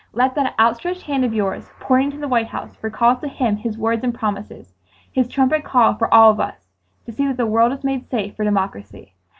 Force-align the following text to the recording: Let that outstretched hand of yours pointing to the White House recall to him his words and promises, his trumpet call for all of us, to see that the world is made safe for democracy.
Let 0.13 0.33
that 0.33 0.55
outstretched 0.59 1.03
hand 1.03 1.23
of 1.25 1.31
yours 1.31 1.69
pointing 1.79 2.09
to 2.09 2.17
the 2.17 2.27
White 2.27 2.47
House 2.47 2.75
recall 2.81 3.15
to 3.17 3.27
him 3.27 3.57
his 3.57 3.77
words 3.77 4.03
and 4.03 4.11
promises, 4.11 4.73
his 5.11 5.27
trumpet 5.27 5.63
call 5.63 5.93
for 5.93 6.11
all 6.11 6.31
of 6.31 6.39
us, 6.39 6.65
to 7.05 7.11
see 7.11 7.27
that 7.27 7.37
the 7.37 7.45
world 7.45 7.71
is 7.71 7.83
made 7.83 8.09
safe 8.09 8.35
for 8.35 8.43
democracy. 8.43 9.13